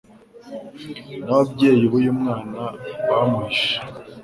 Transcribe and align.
n'ababyeyi 1.25 1.83
b'uyu 1.91 2.11
mwana 2.19 2.61
bamuhishe 3.09 3.77